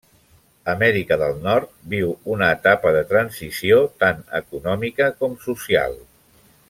[0.71, 5.97] Amèrica del Nord viu una etapa de transició, tant econòmica com social.